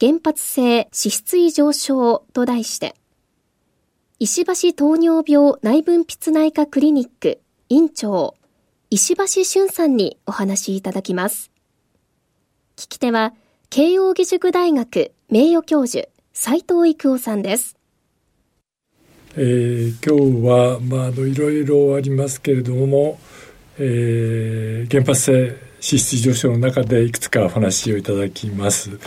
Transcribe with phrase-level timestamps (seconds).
[0.00, 2.94] 原発性脂質異常症と題して
[4.18, 8.34] 石橋糖尿病内分泌内科クリニック院長
[8.90, 11.50] 石橋俊さんにお話しいただきます
[12.76, 13.32] 聞き手は
[13.70, 17.76] 慶應義塾大学名誉教授斉藤育夫さんです。
[19.38, 23.18] えー、今日はまああのいろいろありますけれども、
[23.78, 28.98] えー、原発性脂質異常症の中でいくつかお話をいただきます。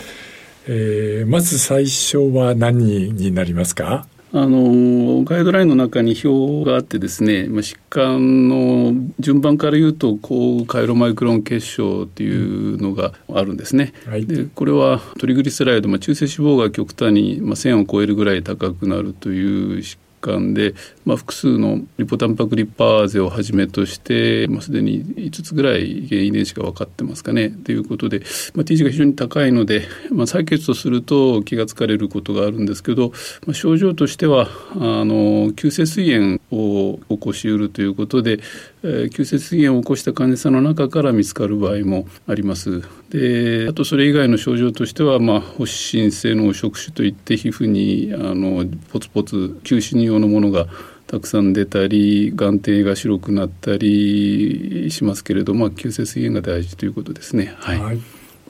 [0.72, 4.06] えー、まず最初は何になりますか？
[4.32, 13.92] あのガイドラインの中に表があってですね、まあ、疾患の順番から言うと高カイロマイクロン結晶っていうのがあるんですね。
[14.06, 28.22] はい、でこれはトリグリセライド、まあ、中性脂肪が極端に、まあ、1000を超えるぐらい高くなるという疾間で、まあ、複数のリポタンパクリパーゼをはじめとして、まあ、すでに5つぐらい原遺伝子が分かってますかねということで、
[28.54, 33.12] まあ、T 値が非常に高いので、まあ、採血とすると気が付かれることがあるんですけど、
[33.46, 38.40] まあ、症状としてはあの急性膵炎を起こしうるということで、
[38.82, 42.82] えー、急性膵炎を起こした患者さんの中から見つかる場合もあります。
[43.10, 50.66] であとそれ以外の症状としては、まあ、発疹性の触手といって皮膚にあのポツポツ球歯用のものが
[51.06, 57.54] たくさん出たり眼底が白くなったりしますけれども、まあ、急性膵炎が大事ということですね。
[57.58, 58.00] はい、はい。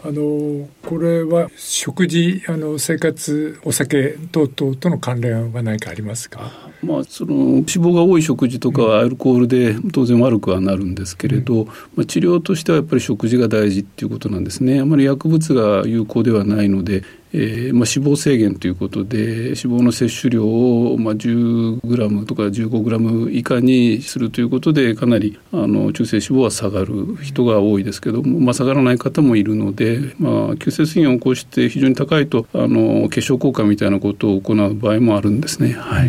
[0.02, 6.50] あのこれは食事あの生活お酒等々との関連は何かありますか、
[6.82, 14.80] まあ、その脂肪が多い食事とかはアルコールで当然悪くはなるんですけれど、うん、まあ、治療としてはやっぱり食事が大事っていうことなんですね。
[14.80, 17.02] あまり薬物が有効ではないので
[17.32, 35.72] えーまあ、脂肪制限ということで脂肪の摂取量を、まあ、10g とか 15g 以下にするということでかなりあの中性脂肪は下がる人が多いですけども、まあ、下がらない方もいるので、まあ、急性膵炎を起こして非常に高いとあの血小効果みたいなことを行う場合もあるんですね。
[35.72, 36.08] はい、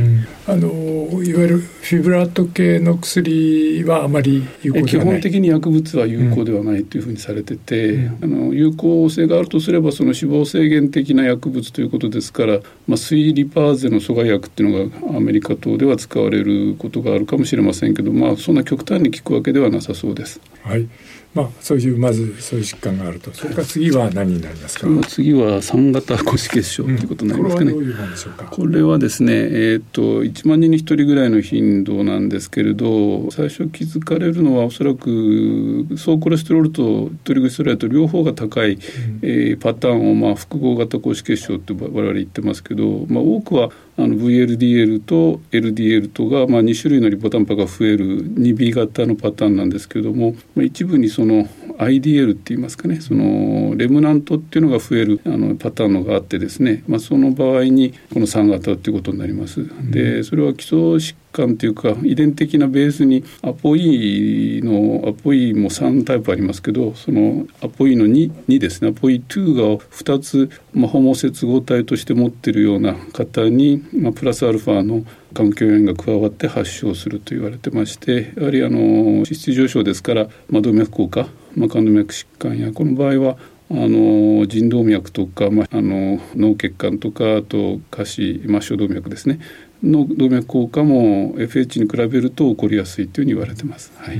[0.51, 20.41] あのいわゆるフィブラート系の薬はあまり有効基本的に薬物は有効ではないというふうにされてて、うん、あの有効性があるとすればその脂肪制限的な薬物ということですから、まあ、水リパーゼの阻害薬っていうのがアメリカ等では使われることがあるかもしれませんけど、まあ、そんな極端に効くわけではなさそうです。
[20.63, 20.85] はい
[21.33, 23.31] まあ、そういうまずそういう疾患があると。
[23.33, 24.87] それから次は何になりますか？
[25.07, 38.79] 次は三型腰血症ということになりますかね、うん、ここれはですね、えーと、1万人に1人ぐらいの頻度なんですけれど最初気づかれるのはおそらく総コレステロールとトリグリセライド両方が高い、うん、
[39.21, 59.67] えー、パターンを、まあ、複合型腰血症って我々言ってますけど、まあ、多くはあの VLDL と LDL とが、まあ、2種類のリポタンパが増える 2B 型のパターンなんですけれども、まあ、一部にその IDL って言いますかねそのレムナントっていうのが増えるあのパターンのがあってですね、まあ、その場合にこの3型っていうことになります。
[59.89, 68.89] でそれは基礎疾患というか遺伝的なベースにアポイのアポイも3タイプありますけどそのアポイの 2, 2ですね。
[68.89, 75.03] アポイ2が2つ、まあ、ホモ接合体として持ってるような方に、まあ、プラスアルファの
[75.33, 83.37] 環境炎が加わって発症すると言われてましてやはりあの脂質上昇ですから、まあ、動脈硬化、まあ、冠動脈疾患やこの場合は
[83.73, 89.39] あの腎動脈とか、まあ、あの脳血管とかあと下肢末梢動脈ですね。
[89.83, 93.91] の動脈硬化も FH に比べると起こりやすいというふうに言われてます。
[93.95, 94.17] はい、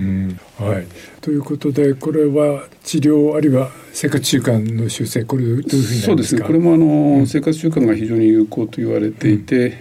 [0.57, 0.87] はい、
[1.21, 6.41] ということでこれは治療あるいは生活習慣の修正これどういうふうにそうですね。
[6.41, 9.73] これもあの、うん、生活習慣が非常に有効と言われていて、うん、え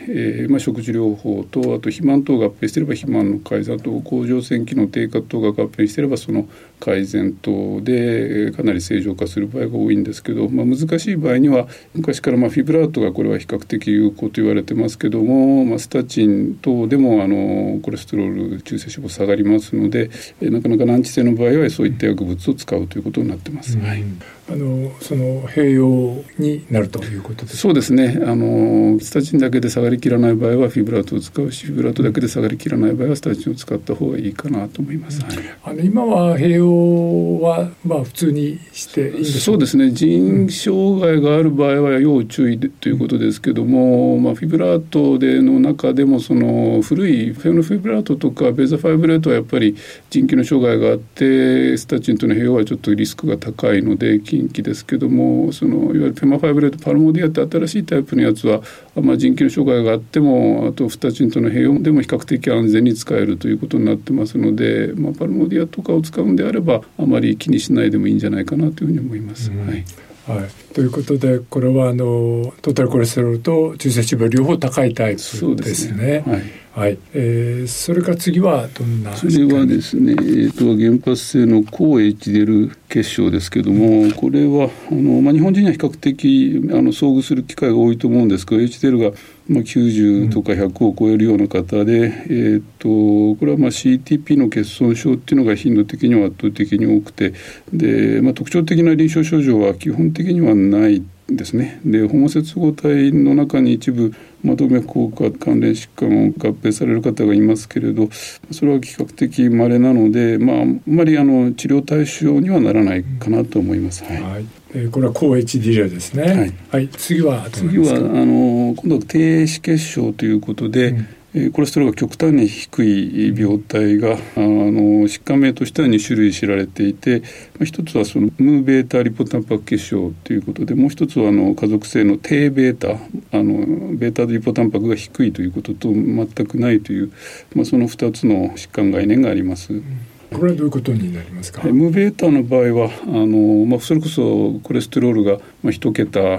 [0.47, 6.49] ー、まあ、食事療法とあと肥満等が合併していれば肥満の改善と甲状腺機能低下等が合併していればその
[6.81, 20.11] 改善等でかなり正常化する場合が多いんですけど、まあ、難しい場合には昔からまあフィブラートがこれは比較的有効と言われてますけども、まあ、スタチン等でもあのコレステロール中性脂肪下がりますので、
[20.41, 23.79] えー、なかなか難治性の場合はそういった薬物を使うということになってます。
[23.79, 24.00] うん、はい
[24.49, 28.21] あのその併用になるということですそうですね。
[28.27, 31.53] あのスタチンだけで下がりきらない場合はフィブラートを使う。
[31.53, 39.91] しフィブラートだけで下がりきらない場合はスタチンを使った方がいいかなと思います、はい、あの今は併用動はまあ普通にしていいんでそうですね。
[39.91, 49.77] 腎障害がある場合は要注意ということですけども、まあ、フィブラートでの中でもその古いフェノフィブラートとかベーザファイブレートはやっぱり
[50.11, 58.63] 腎機能障害があってスタチンとの併用はちょっとリスクが高いので禁忌ですけどもそのいわゆるフェマファイブレートパルモディアって新しいタイプのやつは、
[58.95, 69.51] まあ、腎機能障害があってもあとスタチンとの併用でも比較的安全に使えるということになってますので、まあ、パルモディアとかを使うんであればあまり気にしないでもいいんじゃないかなというふうに思います。
[69.51, 69.85] うん、はい。
[70.27, 76.23] はい、ということでこれはあのトータルコレステロールと中性脂肪両方高いタイプですね。
[76.27, 89.17] はいはい、えー、それから次はどんなそれはですね、えーと、原発性の高 HDL 結晶ですけどもこれはあの、まあ、日本人には比較的あの遭遇する機会が多いと思うんですけど HDL が
[89.51, 97.35] まあ、90とか100を超えるような方で、うん、えーと、これはまあ CTP の欠損症っていうのが頻度的には圧倒的に多くて
[97.73, 101.03] で、まあ、特徴的な臨床症状は基本的にはない
[101.37, 101.81] ですね。
[101.85, 104.13] でホモ接合体の中に一部
[104.43, 108.09] ま動脈硬化関連疾患を合併される方がいますけれど
[108.51, 114.05] それは比較的稀なので、まあ、あんまりあの治療対象にはならないかなと思います。
[114.05, 116.23] はい、はいえー、これは高 HDL ですね。
[116.23, 121.07] はい、はい、次は次はあの今度は低脂血症ということで、うん
[121.53, 127.23] コレステロールが極端に低い病態があの疾患名としては2種類知られていて
[127.65, 132.95] 一つはそのムーベータリポタンパク血症ということでもう一つはあの家族性の低ベータ
[133.39, 137.13] あのベータリポタンパクが低いということと全くないという、
[137.55, 139.73] まあ、その2つの疾患概念があります。
[139.73, 139.85] うん
[140.33, 141.63] これはどういうことになりますか？
[141.65, 146.39] ムベータの場合はあの、まあ、それこそコレステロールがまあ一桁あ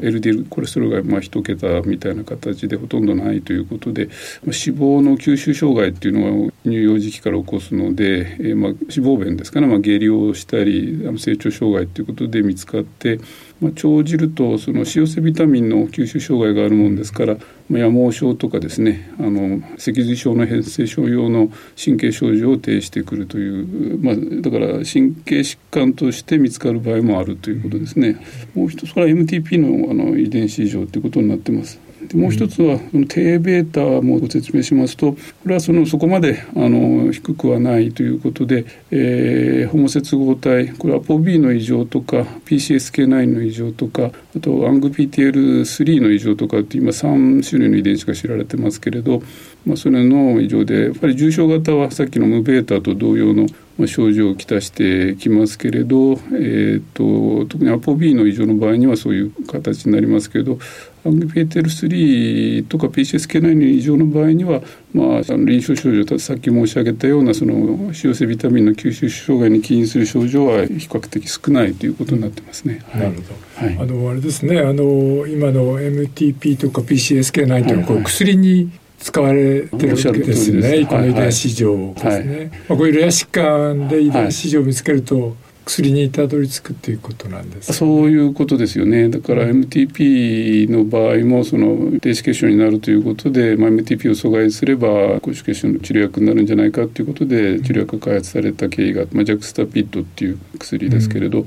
[0.00, 4.16] LDL コレステロールがまあ一桁みたいな形でほとんどないということで、まあ、
[4.46, 13.20] 脂肪の吸収障害っていうのが乳幼児期から起こすので、えー、まあ脂肪弁ですかね、まあ、下痢をしたり成長障害ということで見つかって。
[13.60, 17.36] まあ、腸汁とその塩性ビタミンの吸収障害があるもんですから、
[17.68, 21.50] まあ、野毛症とかですねあの脊髄症の変性症用の
[21.82, 28.24] 神経症状を呈してくるという、まあ、だから神経疾患として見つかる場合もあるということですね。
[28.54, 31.78] もう一つは MTP のあの遺伝子異常ということになってます。
[32.08, 49.22] でもう一つはその低ベータもご説明しますとこれはそのそこまであの低くはないということで、えー、ホモ接合体これは ApoB の異常とか PCSK9 の異常とかあと ANGPTL3 の異常とかって今3種類の遺伝子が知られてますけれど、
[49.66, 53.46] まあ、それの異常でやっぱり重症型はさっきの無ベータと同様の
[53.86, 60.58] 症状をきたしてきますけれど、えーと、特にアポ B の異常の場合にはそういう形になりますけれど
[61.04, 64.60] アングピエテル3とか PCSK9 の異常の場合には、
[64.92, 72.84] まあ、あの臨床症状さっき申し上げたようなその脂溶性ビタミンの吸収障害に起因する症状は比較的少ないということになってますね。
[72.94, 74.60] なるほど、はい、あのあれですね。
[74.60, 82.10] あの今の MTP とか PCSK9 というのはこう薬に使われてるわけですね、この遺伝子上ですね。
[82.10, 82.28] はい。
[82.28, 85.36] はい、まあ、こういうレア疾患で遺伝子上を見つけると、
[85.70, 89.08] 薬にたどり着くっていうことなんです、ね、そういうことですよね。
[89.08, 101.46] だから MTP の場合もその低脂血症になるということで、まあ、MTP を阻害すれば高脂血症の治療薬になるんじゃないかということで治療薬が開発された経緯が、まあ、ジャクスタピッドっていう薬ですけれど、うん、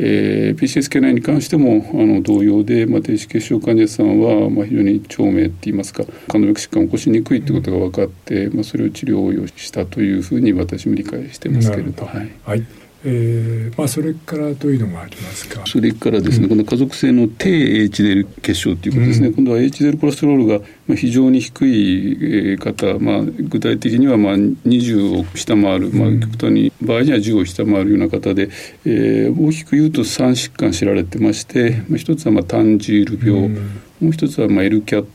[0.00, 12.04] えー、PCSK9 に関してもあの同様で、まあ、低脂血症患者さんは、まあ、非常に長命っていいますか肝動脈疾患を起こしにくいということが分かって、まあ、それを治療をしたというふうに私も理解してますけれど。
[12.04, 15.62] はい、はいえーまあ、それからどういうのがありますか。
[15.66, 28.50] それからですね、うん、この家族性の低 HDL 血症ということですね、うん、今度は HDL コレステロールが非常に低い方、まあ、具体的にはまあ20を下回る、まあ、極端に場合には10を下回るような方で、
[28.84, 33.80] えー、大きく言うと3疾患知られてまして、まあ、一つはまあタンジール病、うん。
[34.02, 35.06] もう一つはまあ LCAT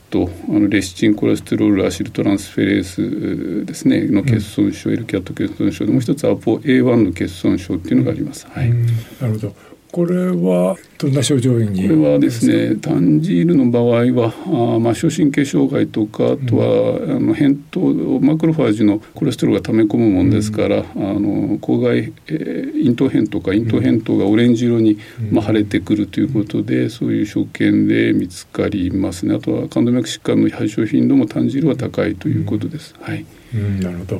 [0.47, 8.47] あのレシチンコレステロールアシルトランスフェレースですねの欠損症、うん、LCAT 欠損症でもう一つはアポ A1 の欠損症っていうのがあります。
[8.47, 8.71] はい、
[9.19, 11.87] なるほどこれはどんな症状に？
[11.87, 29.35] これはですねタンジールの場合はあまあ小神経障害とかあとは、うん、あの扁桃マクロファージのコレステロールが溜め込むもんですから、うん、あの口外、えー、咽頭扁桃か咽頭扁桃がオレンジ色に、うん、まあ、腫れてくるということで、そういう所見で見つかりますね。
[29.35, 32.93] あとは肝動脈疾患の発症頻度もタンジールは高いということです。
[32.99, 34.15] はいうん、なるほど、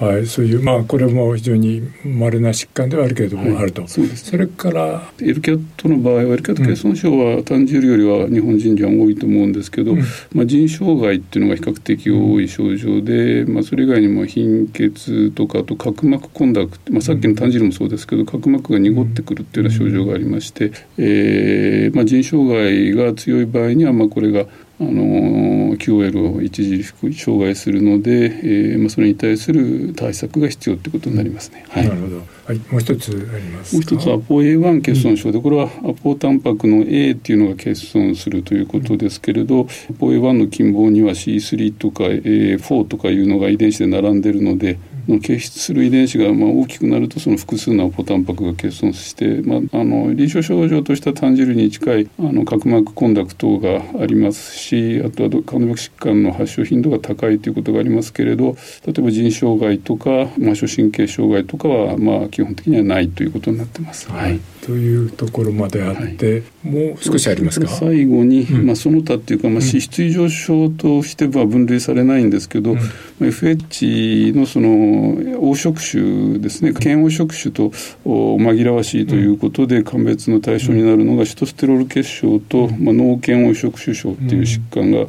[0.00, 4.00] はい、はい、そういうまあこれも非常に稀な疾患ではあるけれども、はい、あるとそ
[4.36, 10.00] れからエルキャットの場合はエルキャット欠損症は単純よりは日本人には多いと思うんですけど、うん、
[10.32, 24.46] まあ、腎障害っていうのが比較的多い症状で、まあ、それ以外にも貧血とかあと角膜混濁、まあ、さっきの単汁もそうですけど角膜が濁ってくるっていうような症状がありまして、えーまあ、腎障害が強い場合には、まあ、これが
[24.82, 31.64] あの QOL を著しく障害するので、えーまあ、それに対する対策が必要ということになりますね。
[31.68, 35.32] はい、なるほど、はい、もう一つありますもう一つアポ A1 欠損症。
[35.32, 58.56] で、これはアポタンパクの A っていうのが欠損するということですけれど、アポ A1 の近傍には C3 とか A4 とかいうのが遺伝子で並んでるので、検出する遺伝子がまあ大きくなるとその複数のアポタンパクが欠損して、まあ、あの臨床症状とした単汁に近いあの角膜混濁等がありますしあとは肝動脈疾患の発症頻度が高いということがありますけれど
[58.86, 64.10] 例えば腎障害とか末梢神経障害とかはまあ基本的にはないということになってます。
[64.10, 67.68] はい、というところまであって、はい、もう少しありますか？
[67.68, 72.78] 最後に、うん、まあ、その他っていうか、まあ、脂質異常症としては分類されないんですけど、うん、
[73.20, 74.91] FH のその
[75.40, 76.72] 黄色種ですね。
[76.72, 77.70] 腱黄色種と
[78.04, 85.06] 紛らわしいということで鑑別の対象になるのがシトステロール結晶と、まあ、脳腱黄色種症っていう疾患が、あ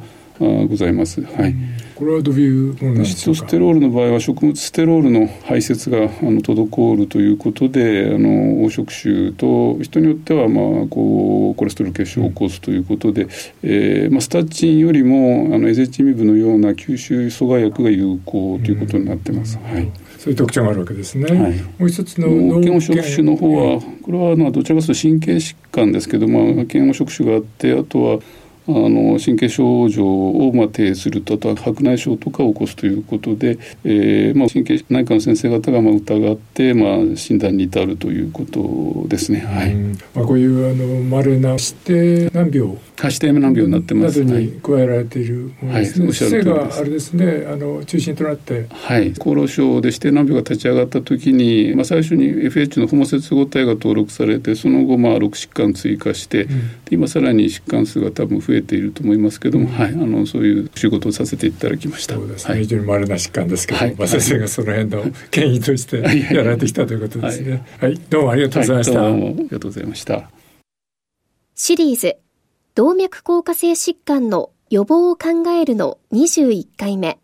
[0.68, 1.22] ございます。
[1.22, 1.56] はい。
[1.96, 13.30] これはどういうものなんシトステロールの場合は食物ステロールの排泄があの滞るということであの黄色種と人によってはまあこうコレステロール結晶を起こすということで、うん、
[13.62, 19.58] えー、まあ、スタチンよりもあのエゼチミブのような吸収阻害薬が有効ということになってます。
[19.58, 19.92] うん、はい
[20.24, 21.26] そういう特徴があるわけですね。
[21.26, 28.20] はい、もう一つの脳腱黄色種の方は、これはまあどちらかというと神経疾患ですけど、まあ腱黄色種があって、あとは
[28.68, 39.42] あの神経症状をまあ呈するとあとは白内障とかを起こすということで、えーまあ、神経内科の先生方がまあ疑って、まあ、診断に至るということですね。
[39.42, 39.76] はい。
[39.76, 44.24] まあ、こういうあの稀な指定難病指定難病になってます。
[44.24, 46.06] などに加えられているものですね。
[46.06, 48.68] はい、性があれですね、あの中心となって。
[48.70, 62.16] はい、厚労省で指定難病が立ち上がった時に、まあ最初に FH のホモ接合体が登録されて、その後まあ6疾患追加して、うん、今さらに疾患数が多分増えていると思いますけども、うん、はい、あのそういう仕事をさせていただきました。
[62.16, 62.54] そうですね。
[62.54, 65.98] はい、非常に稀な疾患ですけど、はい、まあ先生がその辺の権威として
[66.34, 67.66] やられてきたということですね。
[67.80, 69.02] はい、どうもありがとうございました。
[69.02, 70.30] どうもありがとうございました。
[71.56, 72.18] シリーズ
[72.76, 77.20] 動脈硬化性疾患の予防を考えるの21回目、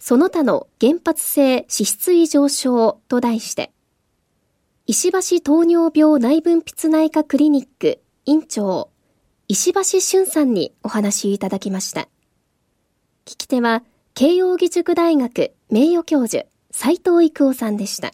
[0.00, 3.70] その他の原発性脂質異常症と題して、
[4.86, 8.90] 石橋糖尿病内分泌内科クリニック院長、
[9.54, 12.08] 石橋俊さんにお話いただきました。
[13.24, 18.12] 聞き手は、慶應義塾大学名誉教授、斉藤育夫さんでした。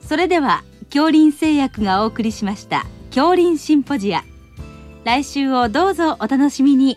[0.00, 4.24] それでは恐林製薬がお送りしました恐林シンポジア
[5.04, 6.96] 来週をどうぞお楽しみに